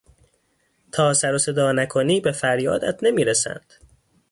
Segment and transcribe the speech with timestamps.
[0.91, 3.73] تا سروصدا نکنی به فریادت نمیرسند.